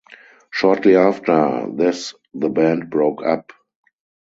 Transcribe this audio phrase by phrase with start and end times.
[0.49, 3.53] Shortly after this the band broke up.